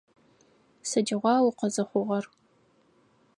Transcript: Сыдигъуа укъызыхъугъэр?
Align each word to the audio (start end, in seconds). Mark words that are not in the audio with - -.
Сыдигъуа 0.89 1.45
укъызыхъугъэр? 1.47 2.25